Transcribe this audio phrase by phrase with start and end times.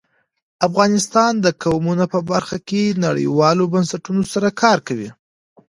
[0.67, 5.09] افغانستان د قومونه په برخه کې نړیوالو بنسټونو سره کار کوي.